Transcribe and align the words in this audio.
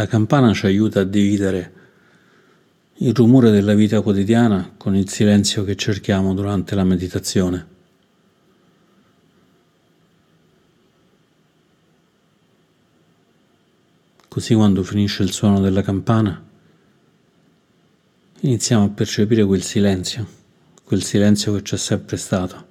La 0.00 0.06
campana 0.06 0.54
ci 0.54 0.64
aiuta 0.64 1.00
a 1.00 1.04
dividere 1.04 1.72
il 3.00 3.12
rumore 3.12 3.50
della 3.50 3.74
vita 3.74 4.00
quotidiana 4.00 4.72
con 4.78 4.96
il 4.96 5.10
silenzio 5.10 5.62
che 5.62 5.76
cerchiamo 5.76 6.32
durante 6.32 6.74
la 6.74 6.84
meditazione. 6.84 7.66
Così 14.26 14.54
quando 14.54 14.82
finisce 14.82 15.22
il 15.22 15.32
suono 15.32 15.60
della 15.60 15.82
campana 15.82 16.42
iniziamo 18.40 18.84
a 18.84 18.88
percepire 18.88 19.44
quel 19.44 19.62
silenzio, 19.62 20.26
quel 20.82 21.02
silenzio 21.02 21.52
che 21.52 21.60
c'è 21.60 21.76
sempre 21.76 22.16
stato. 22.16 22.69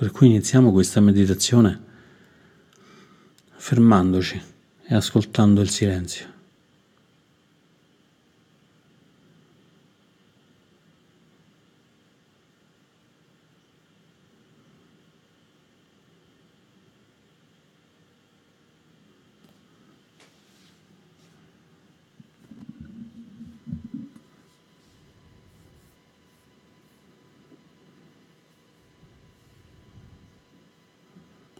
Per 0.00 0.12
cui 0.12 0.28
iniziamo 0.28 0.72
questa 0.72 0.98
meditazione 0.98 1.78
fermandoci 3.54 4.40
e 4.86 4.94
ascoltando 4.94 5.60
il 5.60 5.68
silenzio. 5.68 6.26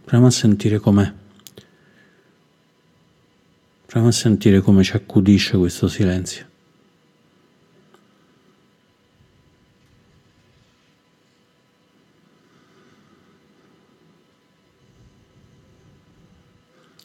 Proviamo 0.03 0.27
a 0.27 0.31
sentire 0.31 0.79
com'è. 0.79 1.13
Proviamo 3.87 4.09
a 4.09 4.13
sentire 4.13 4.61
come 4.61 4.85
ci 4.85 4.95
accudisce 4.95 5.57
questo 5.57 5.89
silenzio. 5.89 6.47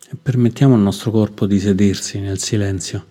E 0.10 0.16
permettiamo 0.16 0.76
al 0.76 0.82
nostro 0.82 1.10
corpo 1.10 1.48
di 1.48 1.60
sedersi 1.60 2.20
nel 2.20 2.38
silenzio, 2.38 3.06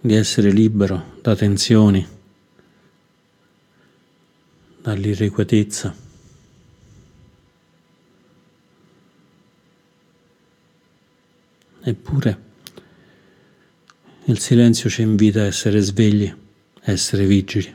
di 0.00 0.14
essere 0.14 0.50
libero 0.50 1.18
da 1.22 1.34
tensioni, 1.34 2.06
dall'irrequietezza. 4.82 6.07
Eppure 11.88 12.44
il 14.24 14.38
silenzio 14.38 14.90
ci 14.90 15.00
invita 15.00 15.40
a 15.40 15.44
essere 15.44 15.80
svegli, 15.80 16.30
a 16.82 16.90
essere 16.92 17.24
vigili. 17.24 17.74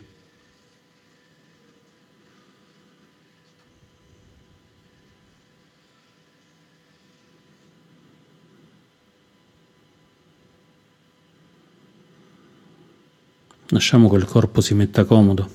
Lasciamo 13.70 14.08
che 14.12 14.18
il 14.18 14.26
corpo 14.26 14.62
si 14.62 14.76
metta 14.76 15.06
comodo, 15.06 15.50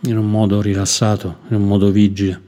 in 0.00 0.18
un 0.18 0.28
modo 0.28 0.60
rilassato, 0.60 1.42
in 1.50 1.54
un 1.54 1.68
modo 1.68 1.92
vigile. 1.92 2.43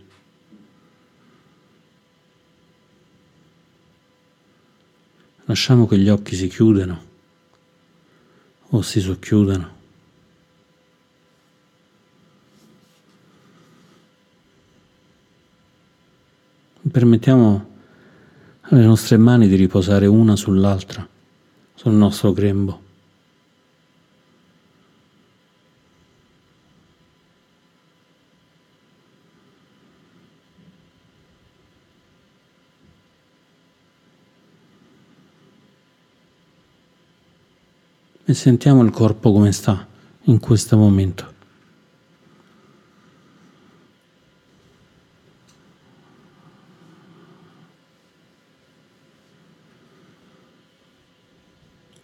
Lasciamo 5.48 5.86
che 5.86 5.96
gli 5.96 6.08
occhi 6.08 6.34
si 6.34 6.48
chiudano 6.48 7.04
o 8.70 8.82
si 8.82 9.00
socchiudano. 9.00 9.74
Permettiamo 16.90 17.74
alle 18.62 18.84
nostre 18.84 19.16
mani 19.16 19.46
di 19.46 19.54
riposare 19.54 20.06
una 20.06 20.34
sull'altra, 20.34 21.06
sul 21.74 21.92
nostro 21.92 22.32
grembo. 22.32 22.85
E 38.28 38.34
sentiamo 38.34 38.82
il 38.82 38.90
corpo 38.90 39.30
come 39.30 39.52
sta 39.52 39.86
in 40.22 40.40
questo 40.40 40.76
momento. 40.76 41.34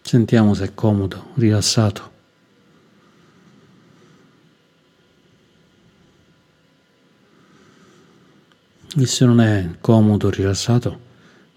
Sentiamo 0.01 0.53
se 0.53 0.63
è 0.63 0.73
comodo, 0.73 1.31
rilassato. 1.33 2.11
E 8.95 9.05
se 9.05 9.25
non 9.25 9.41
è 9.41 9.71
comodo, 9.81 10.29
rilassato, 10.29 10.97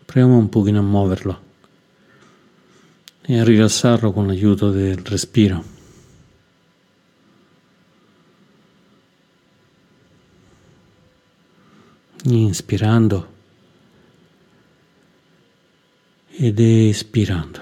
proviamo 0.04 0.36
un 0.36 0.48
pochino 0.48 0.80
a 0.80 0.82
muoverlo 0.82 1.45
e 3.28 3.40
a 3.40 3.44
rilassarlo 3.44 4.12
con 4.12 4.28
l'aiuto 4.28 4.70
del 4.70 4.98
respiro. 4.98 5.74
Inspirando 12.22 13.34
ed 16.28 16.60
espirando. 16.60 17.60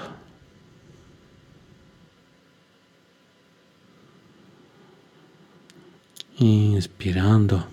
Inspirando 6.37 7.69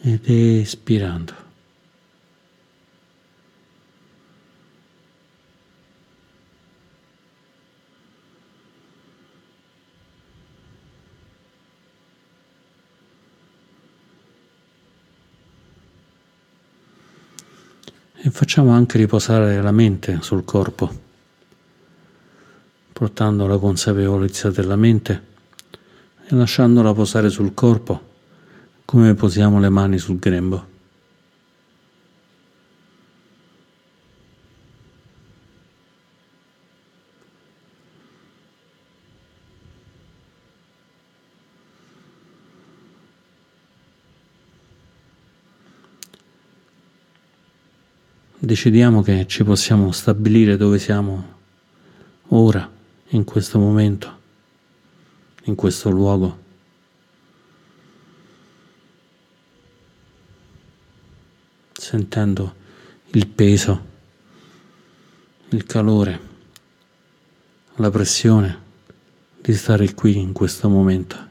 ed 0.00 0.30
espirando. 0.30 1.47
E 18.28 18.30
facciamo 18.30 18.72
anche 18.72 18.98
riposare 18.98 19.62
la 19.62 19.72
mente 19.72 20.18
sul 20.20 20.44
corpo, 20.44 20.92
portando 22.92 23.46
la 23.46 23.56
consapevolezza 23.56 24.50
della 24.50 24.76
mente 24.76 25.22
e 26.26 26.34
lasciandola 26.34 26.92
posare 26.92 27.30
sul 27.30 27.54
corpo 27.54 28.06
come 28.84 29.14
posiamo 29.14 29.58
le 29.58 29.70
mani 29.70 29.96
sul 29.96 30.18
grembo. 30.18 30.76
Decidiamo 48.38 49.02
che 49.02 49.26
ci 49.26 49.42
possiamo 49.42 49.90
stabilire 49.90 50.56
dove 50.56 50.78
siamo 50.78 51.36
ora, 52.28 52.70
in 53.08 53.24
questo 53.24 53.58
momento, 53.58 54.18
in 55.44 55.54
questo 55.54 55.90
luogo. 55.90 56.46
Sentendo 61.72 62.54
il 63.12 63.26
peso, 63.26 63.86
il 65.48 65.64
calore, 65.64 66.20
la 67.76 67.90
pressione 67.90 68.66
di 69.40 69.54
stare 69.54 69.94
qui 69.94 70.18
in 70.18 70.32
questo 70.32 70.68
momento. 70.68 71.27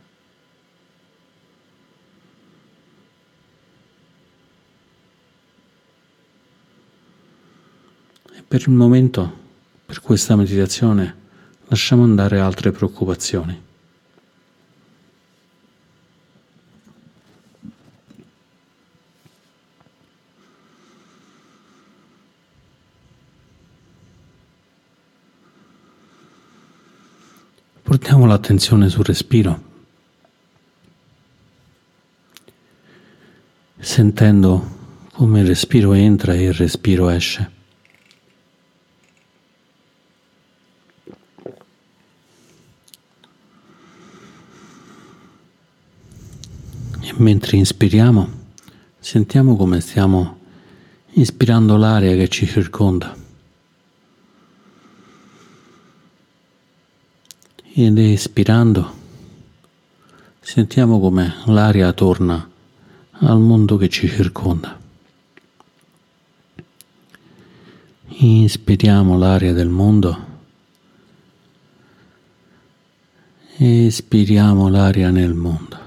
Per 8.49 8.61
il 8.61 8.69
momento, 8.69 9.37
per 9.85 9.99
questa 9.99 10.37
meditazione, 10.37 11.15
lasciamo 11.65 12.03
andare 12.03 12.39
altre 12.39 12.71
preoccupazioni. 12.71 13.61
Portiamo 27.83 28.25
l'attenzione 28.25 28.87
sul 28.87 29.03
respiro, 29.03 29.61
sentendo 33.77 34.75
come 35.11 35.41
il 35.41 35.47
respiro 35.47 35.91
entra 35.91 36.33
e 36.33 36.43
il 36.43 36.53
respiro 36.53 37.09
esce. 37.09 37.56
Mentre 47.17 47.57
inspiriamo, 47.57 48.29
sentiamo 48.99 49.55
come 49.55 49.79
stiamo 49.81 50.39
ispirando 51.13 51.77
l'aria 51.77 52.15
che 52.15 52.27
ci 52.27 52.45
circonda. 52.45 53.25
ed 57.79 57.99
espirando 57.99 58.91
sentiamo 60.39 60.99
come 60.99 61.35
l'aria 61.45 61.93
torna 61.93 62.49
al 63.19 63.39
mondo 63.39 63.77
che 63.77 63.87
ci 63.87 64.09
circonda. 64.09 64.79
Inspiriamo 68.07 69.15
l'aria 69.15 69.53
del 69.53 69.69
mondo, 69.69 70.25
espiriamo 73.57 74.69
l'aria 74.69 75.11
nel 75.11 75.35
mondo. 75.35 75.86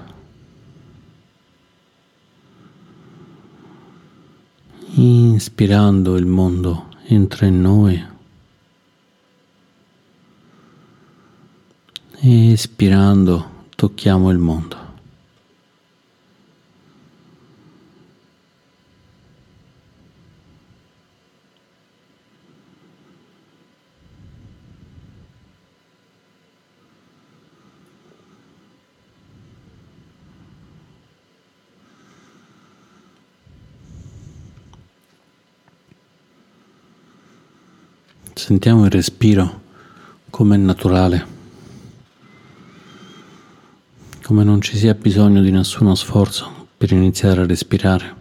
Inspirando 4.93 6.17
il 6.17 6.25
mondo 6.25 6.87
entra 7.05 7.45
in 7.45 7.61
noi. 7.61 8.05
Espirando 12.19 13.67
tocchiamo 13.73 14.29
il 14.31 14.37
mondo. 14.37 14.80
Sentiamo 38.51 38.83
il 38.83 38.91
respiro 38.91 39.61
come 40.29 40.55
è 40.55 40.57
naturale 40.57 41.25
come 44.23 44.43
non 44.43 44.59
ci 44.59 44.75
sia 44.75 44.93
bisogno 44.93 45.41
di 45.41 45.51
nessuno 45.51 45.95
sforzo 45.95 46.67
per 46.75 46.91
iniziare 46.91 47.39
a 47.39 47.45
respirare, 47.45 48.15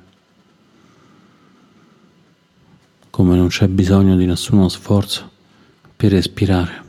come 3.10 3.34
non 3.34 3.48
c'è 3.48 3.66
bisogno 3.66 4.14
di 4.14 4.24
nessuno 4.24 4.68
sforzo 4.68 5.28
per 5.96 6.12
respirare. 6.12 6.84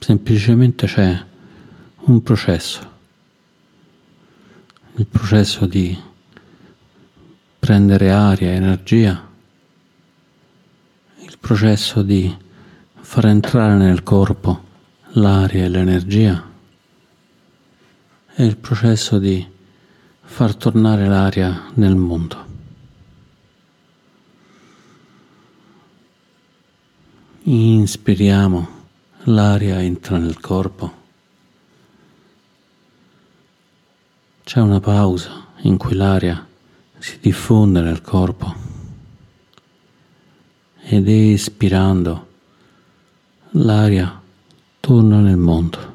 Semplicemente 0.00 0.86
c'è 0.88 1.32
un 2.06 2.22
processo, 2.22 2.90
il 4.96 5.06
processo 5.06 5.64
di 5.64 5.98
prendere 7.58 8.10
aria, 8.10 8.52
energia, 8.52 9.26
il 11.20 11.38
processo 11.38 12.02
di 12.02 12.36
far 13.00 13.26
entrare 13.26 13.76
nel 13.76 14.02
corpo 14.02 14.62
l'aria 15.12 15.64
e 15.64 15.68
l'energia 15.68 16.44
è 18.34 18.42
il 18.42 18.56
processo 18.58 19.18
di 19.18 19.46
far 20.20 20.54
tornare 20.56 21.06
l'aria 21.06 21.70
nel 21.74 21.96
mondo. 21.96 22.52
Inspiriamo, 27.44 28.68
l'aria 29.24 29.80
entra 29.80 30.18
nel 30.18 30.38
corpo. 30.40 31.03
C'è 34.44 34.60
una 34.60 34.78
pausa 34.78 35.46
in 35.62 35.78
cui 35.78 35.94
l'aria 35.94 36.46
si 36.98 37.18
diffonde 37.18 37.80
nel 37.80 38.02
corpo 38.02 38.54
ed 40.82 41.08
espirando 41.08 42.26
l'aria 43.52 44.20
torna 44.80 45.20
nel 45.20 45.38
mondo. 45.38 45.92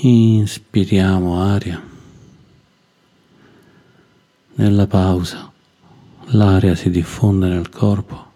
Inspiriamo 0.00 1.40
aria. 1.40 1.80
Nella 4.54 4.86
pausa 4.88 5.48
l'aria 6.32 6.74
si 6.74 6.90
diffonde 6.90 7.46
nel 7.46 7.68
corpo. 7.68 8.29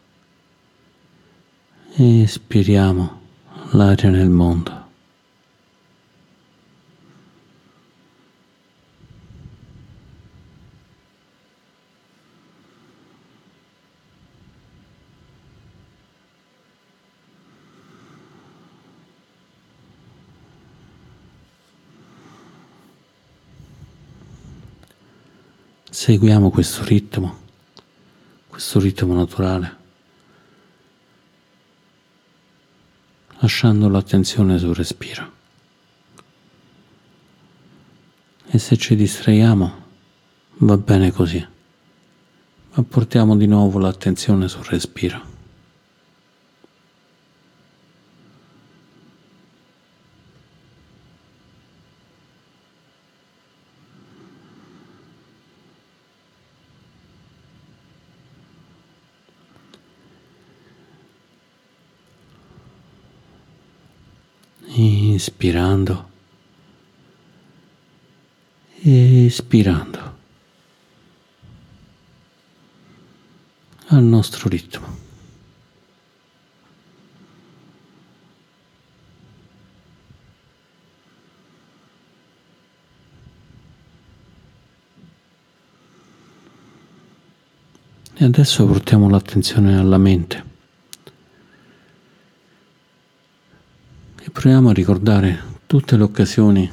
Espiriamo 1.97 3.21
l'aria 3.71 4.11
nel 4.11 4.29
mondo. 4.29 4.83
Seguiamo 25.89 26.51
questo 26.51 26.83
ritmo, 26.83 27.37
questo 28.49 28.81
ritmo 28.81 29.15
naturale, 29.15 29.84
lasciando 33.45 33.91
l'attenzione 33.91 34.57
sul 34.59 34.75
respiro. 34.75 35.33
E 38.47 38.59
se 38.59 38.77
ci 38.79 38.97
distraiamo, 38.97 39.83
va 40.59 40.77
bene 40.79 41.13
così, 41.13 41.47
ma 42.73 42.83
portiamo 42.83 43.37
di 43.37 43.47
nuovo 43.47 43.79
l'attenzione 43.79 44.49
sul 44.49 44.65
respiro. 44.65 45.34
Inspirando, 65.15 66.09
espirando 68.83 70.17
al 73.87 74.03
nostro 74.03 74.49
ritmo. 74.49 75.03
E 88.17 88.25
adesso 88.25 88.65
portiamo 88.67 89.09
l'attenzione 89.09 89.77
alla 89.77 89.99
mente. 89.99 90.54
Proviamo 94.35 94.71
a 94.71 94.73
ricordare 94.73 95.61
tutte 95.65 95.97
le 95.97 96.03
occasioni 96.03 96.69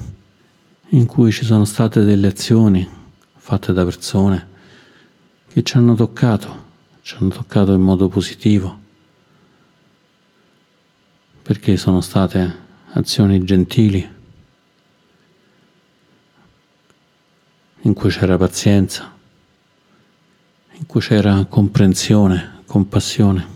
in 0.89 1.05
cui 1.05 1.31
ci 1.31 1.45
sono 1.45 1.63
state 1.63 2.03
delle 2.03 2.25
azioni 2.25 2.89
fatte 3.35 3.71
da 3.71 3.83
persone 3.83 4.47
che 5.47 5.61
ci 5.61 5.77
hanno 5.77 5.93
toccato, 5.93 6.63
ci 7.03 7.15
hanno 7.19 7.29
toccato 7.29 7.71
in 7.73 7.81
modo 7.81 8.09
positivo, 8.09 8.79
perché 11.43 11.77
sono 11.77 12.01
state 12.01 12.57
azioni 12.93 13.43
gentili, 13.43 14.09
in 17.81 17.93
cui 17.93 18.09
c'era 18.09 18.37
pazienza, 18.37 19.13
in 20.71 20.85
cui 20.87 20.99
c'era 20.99 21.45
comprensione, 21.45 22.63
compassione. 22.65 23.50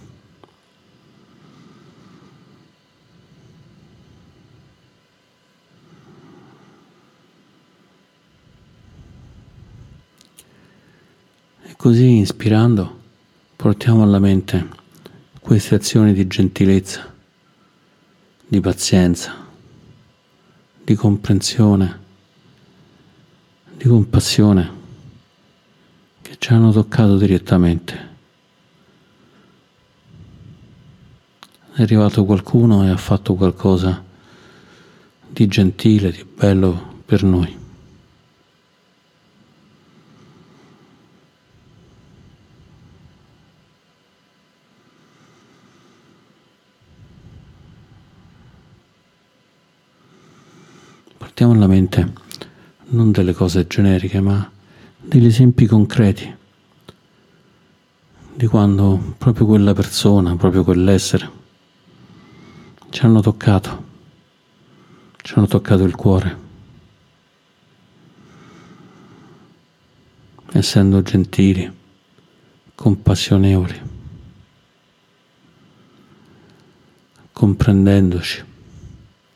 Così 11.85 12.17
ispirando 12.17 13.01
portiamo 13.55 14.01
alla 14.01 14.17
mente 14.17 14.69
queste 15.39 15.75
azioni 15.75 16.13
di 16.13 16.25
gentilezza, 16.25 17.13
di 18.47 18.59
pazienza, 18.59 19.35
di 20.83 20.95
comprensione, 20.95 21.99
di 23.77 23.87
compassione 23.87 24.71
che 26.23 26.37
ci 26.39 26.53
hanno 26.53 26.71
toccato 26.71 27.17
direttamente. 27.17 28.09
È 31.71 31.83
arrivato 31.83 32.25
qualcuno 32.25 32.83
e 32.83 32.89
ha 32.89 32.97
fatto 32.97 33.35
qualcosa 33.35 34.03
di 35.29 35.45
gentile, 35.45 36.09
di 36.09 36.25
bello 36.25 37.03
per 37.05 37.21
noi. 37.21 37.64
Mente 51.95 52.13
non 52.87 53.11
delle 53.11 53.33
cose 53.33 53.65
generiche, 53.67 54.19
ma 54.19 54.49
degli 55.01 55.25
esempi 55.25 55.65
concreti 55.65 56.33
di 58.35 58.47
quando 58.47 59.15
proprio 59.17 59.45
quella 59.45 59.73
persona, 59.73 60.35
proprio 60.35 60.63
quell'essere 60.63 61.43
ci 62.89 63.05
hanno 63.05 63.21
toccato, 63.21 63.83
ci 65.21 65.33
hanno 65.35 65.47
toccato 65.47 65.83
il 65.83 65.95
cuore. 65.95 66.43
Essendo 70.51 71.01
gentili, 71.01 71.69
compassionevoli, 72.75 73.81
comprendendoci, 77.33 78.43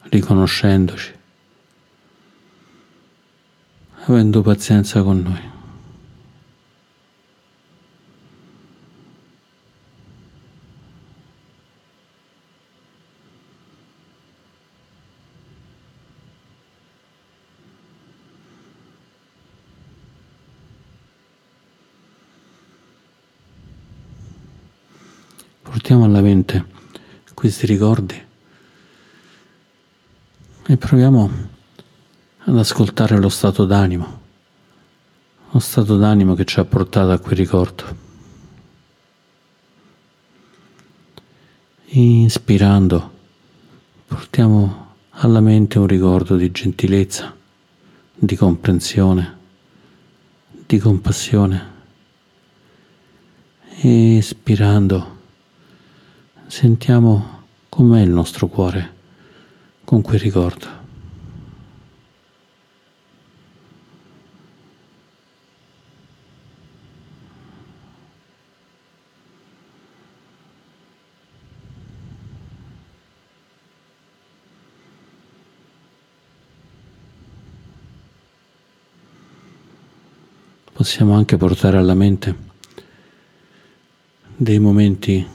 riconoscendoci, 0.04 1.19
avendo 4.14 4.42
pazienza 4.42 5.04
con 5.04 5.22
noi. 5.22 5.58
portiamo 25.62 26.04
alla 26.04 26.22
mente 26.22 26.66
questi 27.34 27.66
ricordi 27.66 28.20
e 30.68 30.78
proviamo 30.78 31.58
ad 32.50 32.58
ascoltare 32.58 33.16
lo 33.20 33.30
stato 33.30 33.66
d'animo, 33.66 34.22
lo 35.52 35.60
stato 35.60 35.98
d'animo 35.98 36.34
che 36.34 36.46
ci 36.46 36.60
ha 36.60 36.66
portato 36.66 37.12
a 37.12 37.20
quel 37.20 37.38
ricordo. 37.38 38.08
Inspirando, 41.92 43.12
portiamo 44.08 44.88
alla 45.12 45.42
mente 45.42 45.78
un 45.78 45.86
ricordo 45.86 46.36
di 46.36 46.50
gentilezza, 46.50 47.36
di 48.16 48.36
comprensione, 48.36 49.38
di 50.66 50.80
compassione. 50.80 51.78
Espirando, 53.82 55.18
sentiamo 56.48 57.44
com'è 57.70 58.02
il 58.02 58.10
nostro 58.10 58.48
cuore 58.48 58.96
con 59.84 60.02
quel 60.02 60.20
ricordo. 60.20 60.79
Possiamo 80.80 81.14
anche 81.14 81.36
portare 81.36 81.76
alla 81.76 81.94
mente 81.94 82.34
dei 84.38 84.60
momenti 84.60 85.28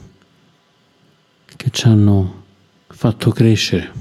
che 1.45 1.69
ci 1.69 1.85
hanno 1.85 2.45
fatto 2.87 3.29
crescere, 3.29 3.91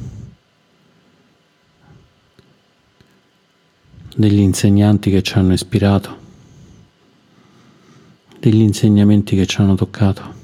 degli 4.16 4.38
insegnanti 4.38 5.10
che 5.10 5.22
ci 5.22 5.34
hanno 5.34 5.52
ispirato, 5.52 6.18
degli 8.38 8.62
insegnamenti 8.62 9.36
che 9.36 9.44
ci 9.44 9.60
hanno 9.60 9.74
toccato. 9.74 10.34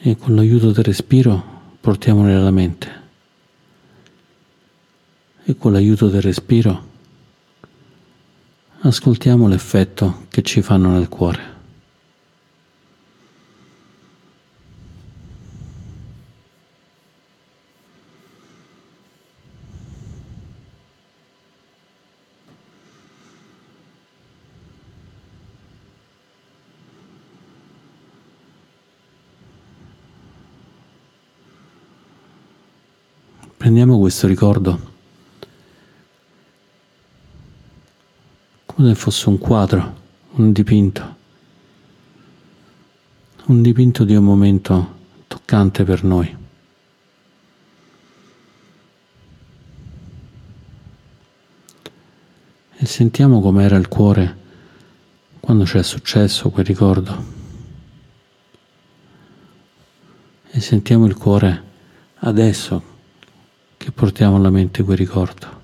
E 0.00 0.16
con 0.16 0.34
l'aiuto 0.34 0.70
del 0.70 0.84
respiro 0.84 1.57
portiamoli 1.80 2.32
alla 2.32 2.50
mente. 2.50 2.96
E 5.44 5.56
con 5.56 5.72
l'aiuto 5.72 6.08
del 6.08 6.22
respiro 6.22 6.86
ascoltiamo 8.80 9.48
l'effetto 9.48 10.26
che 10.28 10.42
ci 10.42 10.62
fanno 10.62 10.90
nel 10.90 11.08
cuore. 11.08 11.57
Prendiamo 33.78 34.02
questo 34.02 34.26
ricordo 34.26 34.92
come 38.66 38.88
se 38.88 38.94
fosse 38.96 39.28
un 39.28 39.38
quadro, 39.38 39.94
un 40.32 40.50
dipinto, 40.50 41.16
un 43.44 43.62
dipinto 43.62 44.02
di 44.02 44.16
un 44.16 44.24
momento 44.24 44.96
toccante 45.28 45.84
per 45.84 46.02
noi. 46.02 46.36
E 52.78 52.84
sentiamo 52.84 53.40
com'era 53.40 53.76
il 53.76 53.86
cuore 53.86 54.38
quando 55.38 55.64
ci 55.64 55.78
è 55.78 55.84
successo 55.84 56.50
quel 56.50 56.64
ricordo. 56.64 57.24
E 60.50 60.58
sentiamo 60.58 61.06
il 61.06 61.14
cuore 61.14 61.62
adesso 62.16 62.96
che 63.88 63.94
portiamo 63.94 64.36
alla 64.36 64.50
mente 64.50 64.82
quel 64.82 64.98
ricordo. 64.98 65.56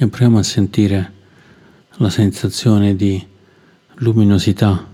e 0.00 0.06
proviamo 0.06 0.38
a 0.38 0.42
sentire 0.44 1.12
la 1.96 2.08
sensazione 2.08 2.94
di 2.94 3.26
luminosità, 3.96 4.86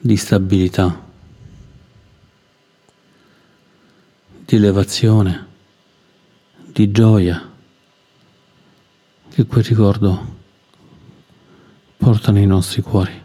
di 0.00 0.16
stabilità, 0.16 1.00
di 4.44 4.56
elevazione, 4.56 5.46
di 6.66 6.90
gioia 6.90 7.50
che 9.30 9.46
quel 9.46 9.64
ricordo 9.64 10.36
porta 11.96 12.32
nei 12.32 12.46
nostri 12.46 12.82
cuori. 12.82 13.23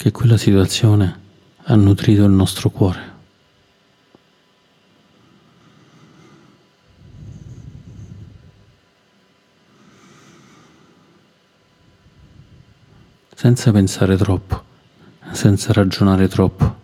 Che 0.00 0.12
quella 0.12 0.38
situazione 0.38 1.20
ha 1.64 1.74
nutrito 1.74 2.24
il 2.24 2.30
nostro 2.30 2.70
cuore. 2.70 3.18
Senza 13.34 13.70
pensare 13.72 14.16
troppo, 14.16 14.64
senza 15.32 15.74
ragionare 15.74 16.28
troppo. 16.28 16.78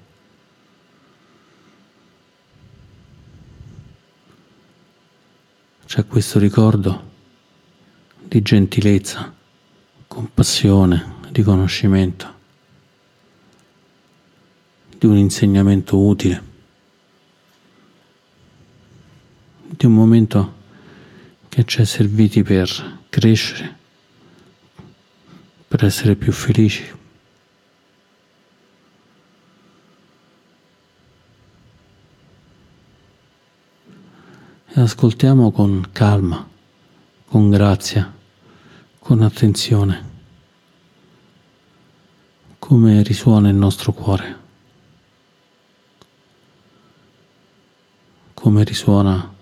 c'è 5.86 6.06
questo 6.06 6.38
ricordo 6.38 7.12
di 8.22 8.42
gentilezza, 8.42 9.32
compassione, 10.06 11.14
riconoscimento, 11.32 12.35
di 14.98 15.06
un 15.06 15.16
insegnamento 15.16 15.98
utile, 15.98 16.42
di 19.68 19.86
un 19.86 19.92
momento 19.92 20.54
che 21.48 21.64
ci 21.64 21.80
è 21.80 21.84
serviti 21.84 22.42
per 22.42 23.00
crescere, 23.08 23.76
per 25.68 25.84
essere 25.84 26.16
più 26.16 26.32
felici. 26.32 26.94
E 34.68 34.80
ascoltiamo 34.80 35.50
con 35.50 35.88
calma, 35.92 36.46
con 37.26 37.48
grazia, 37.48 38.12
con 38.98 39.22
attenzione, 39.22 40.14
come 42.58 43.02
risuona 43.02 43.48
il 43.48 43.54
nostro 43.54 43.92
cuore, 43.92 44.45
come 48.46 48.62
risuona 48.62 49.34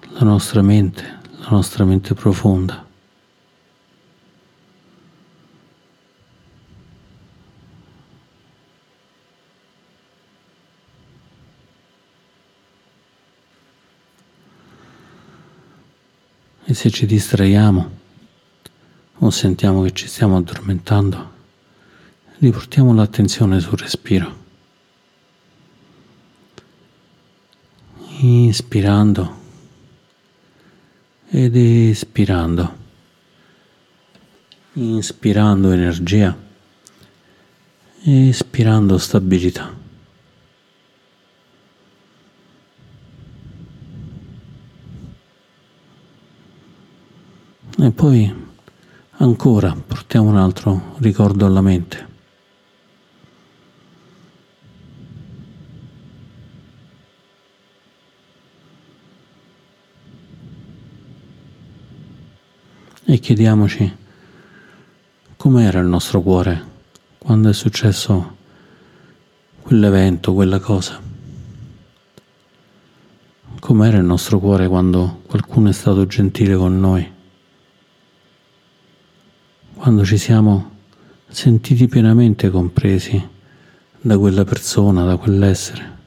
la 0.00 0.24
nostra 0.24 0.60
mente, 0.60 1.20
la 1.42 1.48
nostra 1.50 1.84
mente 1.84 2.12
profonda. 2.12 2.84
E 16.64 16.74
se 16.74 16.90
ci 16.90 17.06
distraiamo 17.06 17.90
o 19.18 19.30
sentiamo 19.30 19.82
che 19.82 19.92
ci 19.92 20.08
stiamo 20.08 20.36
addormentando, 20.36 21.30
riportiamo 22.38 22.92
l'attenzione 22.92 23.60
sul 23.60 23.78
respiro. 23.78 24.45
Inspirando 28.46 29.34
ed 31.30 31.56
espirando. 31.56 32.76
Inspirando 34.74 35.72
energia, 35.72 36.36
espirando 38.04 38.98
stabilità. 38.98 39.74
E 47.78 47.90
poi 47.90 48.32
ancora 49.10 49.74
portiamo 49.74 50.28
un 50.28 50.36
altro 50.36 50.94
ricordo 50.98 51.46
alla 51.46 51.60
mente. 51.60 52.15
E 63.08 63.20
chiediamoci 63.20 63.96
com'era 65.36 65.78
il 65.78 65.86
nostro 65.86 66.20
cuore 66.20 66.60
quando 67.18 67.48
è 67.48 67.52
successo 67.52 68.36
quell'evento, 69.62 70.34
quella 70.34 70.58
cosa. 70.58 71.00
Com'era 73.60 73.98
il 73.98 74.04
nostro 74.04 74.40
cuore 74.40 74.66
quando 74.66 75.22
qualcuno 75.24 75.68
è 75.68 75.72
stato 75.72 76.04
gentile 76.08 76.56
con 76.56 76.80
noi? 76.80 77.08
Quando 79.74 80.04
ci 80.04 80.18
siamo 80.18 80.78
sentiti 81.28 81.86
pienamente 81.86 82.50
compresi 82.50 83.24
da 84.00 84.18
quella 84.18 84.44
persona, 84.44 85.04
da 85.04 85.16
quell'essere, 85.16 85.98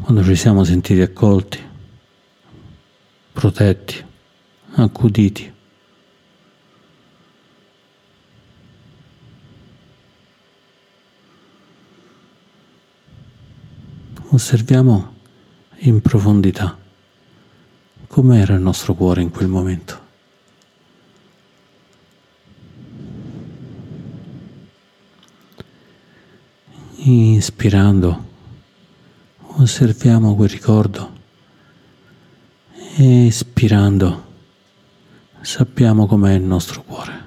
quando 0.00 0.22
ci 0.22 0.36
siamo 0.36 0.62
sentiti 0.62 1.00
accolti, 1.00 1.72
protetti, 3.34 4.02
accuditi. 4.76 5.52
Osserviamo 14.28 15.14
in 15.80 16.00
profondità 16.00 16.78
com'era 18.06 18.54
il 18.54 18.60
nostro 18.60 18.94
cuore 18.94 19.20
in 19.20 19.30
quel 19.30 19.48
momento. 19.48 20.02
Inspirando, 27.06 28.24
osserviamo 29.56 30.34
quel 30.36 30.48
ricordo. 30.48 31.13
Espirando, 32.96 34.24
sappiamo 35.40 36.06
com'è 36.06 36.34
il 36.34 36.42
nostro 36.42 36.82
cuore. 36.82 37.22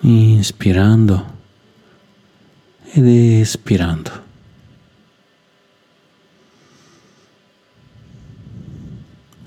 inspirando 0.00 1.37
ed 2.98 3.06
espirando. 3.06 4.26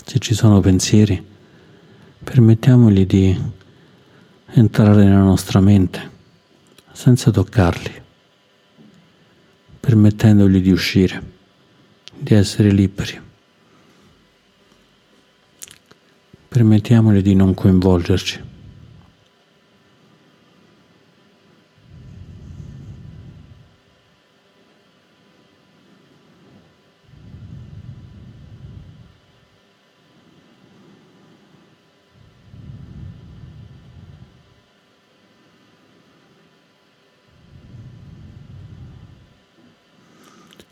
Se 0.06 0.20
ci 0.20 0.34
sono 0.34 0.62
pensieri, 0.62 1.22
permettiamogli 2.24 3.06
di 3.06 3.38
entrare 4.54 5.04
nella 5.04 5.24
nostra 5.24 5.60
mente 5.60 6.10
senza 6.94 7.30
toccarli, 7.30 8.02
permettendogli 9.82 10.62
di 10.62 10.72
uscire, 10.72 11.22
di 12.18 12.34
essere 12.34 12.72
liberi. 12.72 13.20
Permettiamogli 16.48 17.22
di 17.22 17.36
non 17.36 17.54
coinvolgerci. 17.54 18.51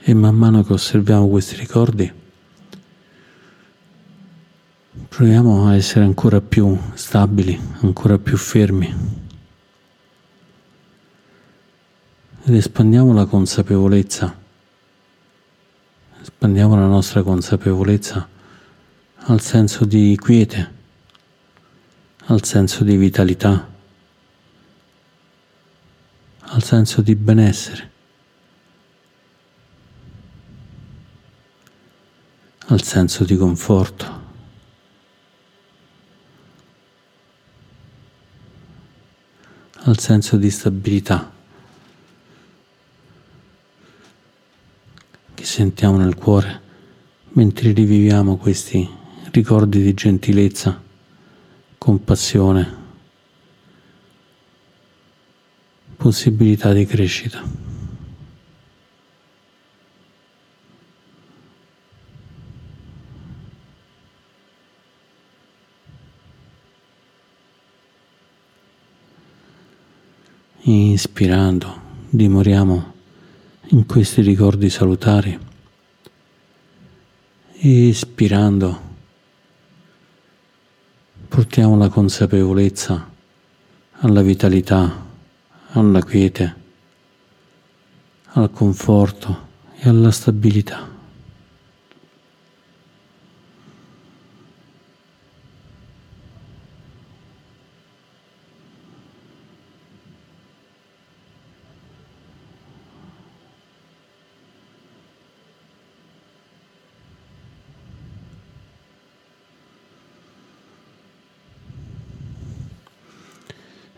E 0.09 0.13
man 0.15 0.33
mano 0.33 0.63
che 0.63 0.73
osserviamo 0.73 1.29
questi 1.29 1.55
ricordi, 1.55 2.11
proviamo 5.07 5.67
a 5.67 5.75
essere 5.75 6.03
ancora 6.03 6.41
più 6.41 6.75
stabili, 6.95 7.55
ancora 7.81 8.17
più 8.17 8.35
fermi. 8.35 8.91
Ed 12.43 12.55
espandiamo 12.55 13.13
la 13.13 13.27
consapevolezza, 13.27 14.35
espandiamo 16.23 16.75
la 16.75 16.87
nostra 16.87 17.21
consapevolezza 17.21 18.27
al 19.15 19.41
senso 19.41 19.85
di 19.85 20.17
quiete, 20.19 20.73
al 22.25 22.43
senso 22.43 22.83
di 22.83 22.97
vitalità, 22.97 23.69
al 26.39 26.63
senso 26.63 27.01
di 27.03 27.13
benessere. 27.13 27.97
Al 32.69 32.83
senso 32.83 33.23
di 33.23 33.35
conforto. 33.35 34.17
al 39.83 39.97
senso 39.97 40.35
di 40.35 40.51
stabilità 40.51 41.31
che 45.33 45.45
sentiamo 45.45 45.97
nel 45.97 46.15
cuore 46.15 46.61
mentre 47.29 47.71
riviviamo 47.71 48.35
questi 48.37 48.87
ricordi 49.31 49.81
di 49.81 49.93
gentilezza, 49.93 50.79
compassione, 51.77 52.75
possibilità 55.95 56.73
di 56.73 56.85
crescita. 56.85 57.68
Inspirando, 70.69 71.81
dimoriamo 72.09 72.93
in 73.69 73.87
questi 73.87 74.21
ricordi 74.21 74.69
salutari. 74.69 75.35
Espirando, 77.53 78.81
portiamo 81.27 81.75
la 81.75 81.89
consapevolezza 81.89 83.09
alla 84.01 84.21
vitalità 84.21 85.07
alla 85.71 86.03
quiete, 86.03 86.55
al 88.33 88.51
conforto 88.51 89.47
e 89.75 89.89
alla 89.89 90.11
stabilità. 90.11 90.97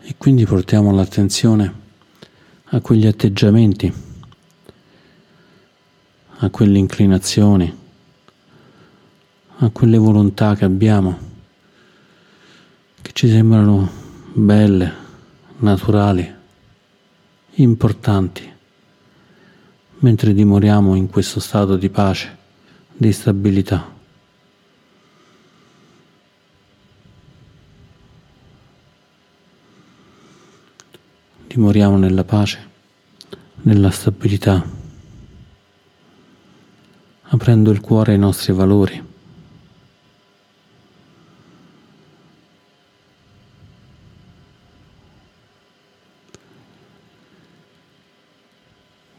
E 0.04 0.11
quindi 0.22 0.46
portiamo 0.46 0.92
l'attenzione 0.92 1.80
a 2.66 2.80
quegli 2.80 3.08
atteggiamenti, 3.08 3.92
a 6.36 6.48
quelle 6.48 6.78
inclinazioni, 6.78 7.76
a 9.56 9.68
quelle 9.70 9.98
volontà 9.98 10.54
che 10.54 10.64
abbiamo, 10.64 11.18
che 13.02 13.10
ci 13.14 13.28
sembrano 13.28 13.90
belle, 14.32 14.92
naturali, 15.56 16.34
importanti, 17.54 18.48
mentre 19.98 20.34
dimoriamo 20.34 20.94
in 20.94 21.08
questo 21.08 21.40
stato 21.40 21.74
di 21.74 21.88
pace, 21.88 22.36
di 22.92 23.10
stabilità. 23.10 23.91
Dimoriamo 31.54 31.98
nella 31.98 32.24
pace, 32.24 32.66
nella 33.64 33.90
stabilità, 33.90 34.64
aprendo 37.24 37.70
il 37.70 37.80
cuore 37.80 38.12
ai 38.12 38.18
nostri 38.18 38.54
valori. 38.54 39.10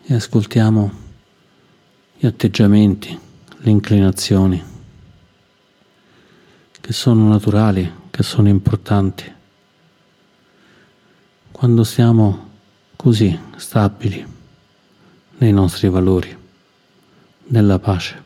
E 0.06 0.13
ascoltiamo 0.15 0.91
gli 2.17 2.26
atteggiamenti, 2.26 3.19
le 3.58 3.69
inclinazioni 3.69 4.63
che 6.82 6.93
sono 6.93 7.28
naturali, 7.28 7.91
che 8.10 8.24
sono 8.24 8.50
importanti 8.50 9.41
quando 11.54 11.84
siamo 11.84 12.50
così 12.96 13.39
stabili 13.56 14.26
nei 15.38 15.54
nostri 15.54 15.88
valori, 15.88 16.36
nella 17.46 17.80
pace. 17.80 18.22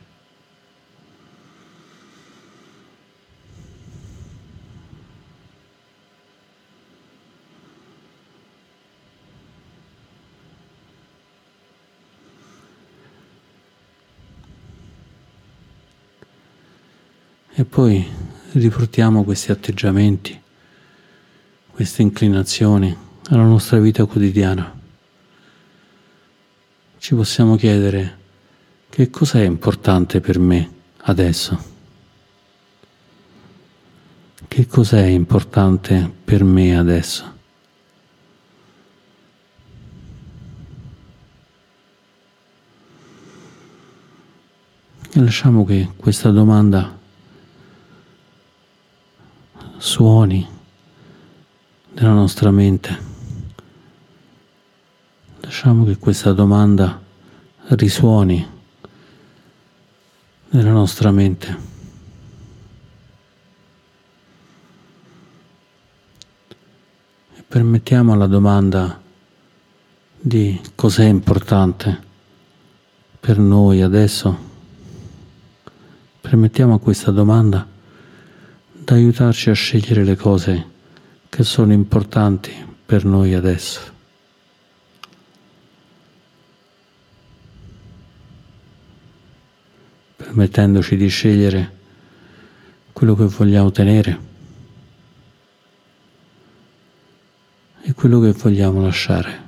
E 17.53 17.65
poi 17.65 18.07
riportiamo 18.53 19.23
questi 19.23 19.51
atteggiamenti, 19.51 20.39
queste 21.71 22.01
inclinazioni 22.03 23.05
alla 23.29 23.43
nostra 23.43 23.79
vita 23.79 24.05
quotidiana. 24.05 24.75
Ci 26.97 27.15
possiamo 27.15 27.55
chiedere 27.55 28.17
che 28.89 29.09
cosa 29.09 29.39
è 29.39 29.43
importante 29.43 30.21
per 30.21 30.39
me 30.39 30.71
adesso? 31.01 31.75
Che 34.47 34.65
cosa 34.67 34.97
è 34.97 35.05
importante 35.05 36.11
per 36.23 36.43
me 36.43 36.77
adesso? 36.77 37.35
E 45.11 45.19
lasciamo 45.19 45.65
che 45.65 45.91
questa 45.95 46.31
domanda 46.31 46.97
suoni 49.77 50.47
nella 51.93 52.13
nostra 52.13 52.51
mente. 52.51 53.16
Lasciamo 55.47 55.85
che 55.85 55.95
questa 55.95 56.33
domanda 56.33 57.01
risuoni 57.67 58.45
nella 60.49 60.71
nostra 60.71 61.09
mente. 61.09 61.57
E 67.33 67.43
permettiamo 67.47 68.11
alla 68.11 68.27
domanda 68.27 69.01
di 70.19 70.59
cos'è 70.75 71.05
importante 71.05 71.97
per 73.17 73.37
noi 73.37 73.81
adesso. 73.81 74.37
Permettiamo 76.19 76.73
a 76.73 76.79
questa 76.79 77.11
domanda 77.11 77.65
di 78.69 78.93
aiutarci 78.93 79.49
a 79.49 79.53
scegliere 79.53 80.03
le 80.03 80.17
cose 80.17 80.69
che 81.29 81.43
sono 81.45 81.71
importanti 81.71 82.51
per 82.85 83.05
noi 83.05 83.33
adesso. 83.33 83.95
Permettendoci 90.37 90.95
di 90.95 91.07
scegliere 91.07 91.71
quello 92.93 93.15
che 93.15 93.23
vogliamo 93.23 93.71
tenere 93.71 94.19
e 97.81 97.93
quello 97.93 98.19
che 98.19 98.33
vogliamo 98.33 98.81
lasciare. 98.81 99.45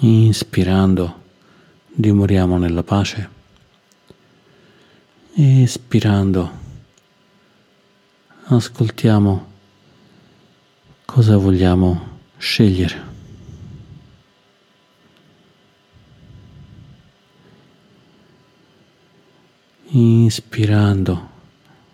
Inspirando 0.00 1.22
dimoriamo 1.86 2.58
nella 2.58 2.82
pace. 2.82 3.30
Espirando 5.36 6.64
ascoltiamo 8.48 9.54
cosa 11.16 11.38
vogliamo 11.38 12.18
scegliere. 12.36 13.02
Inspirando 19.92 21.28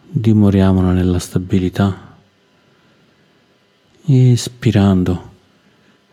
dimoriamo 0.09 0.91
nella 0.91 1.21
stabilità. 1.21 2.17
Espirando 4.07 5.31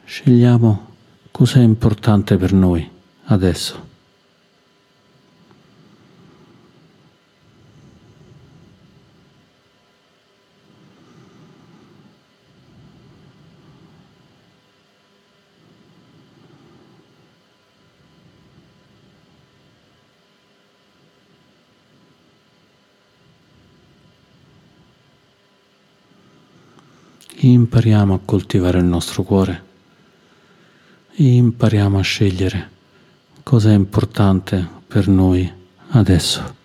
scegliamo 0.03 0.89
cosa 1.31 1.61
è 1.61 1.63
importante 1.63 2.37
per 2.37 2.53
noi 2.53 2.87
adesso. 3.23 3.88
Impariamo 27.69 28.15
a 28.15 28.19
coltivare 28.25 28.79
il 28.79 28.85
nostro 28.85 29.21
cuore 29.21 29.63
impariamo 31.17 31.99
a 31.99 32.01
scegliere 32.01 32.69
cosa 33.43 33.69
è 33.69 33.73
importante 33.73 34.67
per 34.87 35.07
noi 35.07 35.47
adesso. 35.89 36.58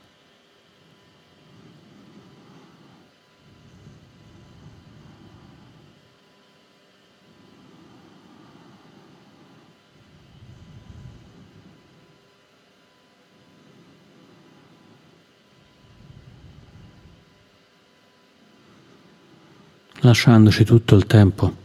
Lasciandoci 20.04 20.64
tutto 20.64 20.96
il 20.96 21.06
tempo 21.06 21.62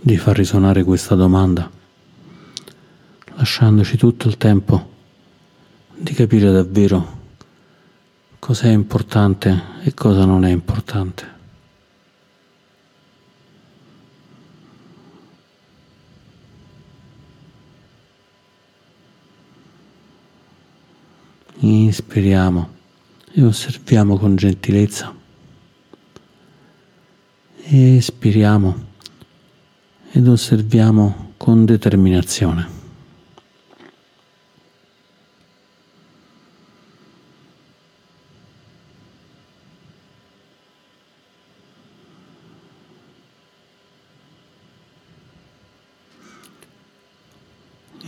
di 0.00 0.16
far 0.16 0.36
risuonare 0.36 0.82
questa 0.82 1.14
domanda, 1.14 1.70
lasciandoci 3.36 3.96
tutto 3.96 4.26
il 4.26 4.36
tempo 4.36 4.94
di 5.96 6.12
capire 6.12 6.50
davvero 6.50 7.16
cosa 8.40 8.64
è 8.64 8.70
importante 8.70 9.62
e 9.82 9.94
cosa 9.94 10.24
non 10.24 10.44
è 10.44 10.50
importante. 10.50 11.36
Inspiriamo 21.60 22.70
e 23.32 23.44
osserviamo 23.44 24.16
con 24.16 24.34
gentilezza 24.34 25.14
espiriamo 27.70 28.86
ed 30.12 30.26
osserviamo 30.26 31.32
con 31.36 31.66
determinazione. 31.66 32.76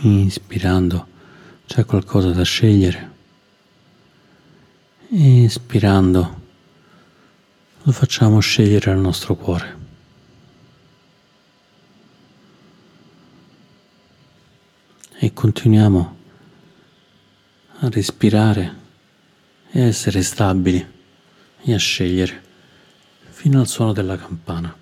Inspirando 0.03 1.07
c'è 1.67 1.85
qualcosa 1.85 2.31
da 2.31 2.41
scegliere. 2.41 3.09
Espirando 5.11 6.40
lo 7.83 7.91
facciamo 7.91 8.39
scegliere 8.39 8.91
al 8.91 8.99
nostro 8.99 9.35
cuore. 9.35 9.79
E 15.17 15.33
continuiamo 15.33 16.17
a 17.79 17.89
respirare 17.89 18.79
e 19.71 19.81
a 19.81 19.85
essere 19.85 20.21
stabili 20.21 20.85
e 21.63 21.73
a 21.73 21.77
scegliere 21.77 22.49
fino 23.29 23.59
al 23.59 23.67
suono 23.67 23.93
della 23.93 24.17
campana. 24.17 24.80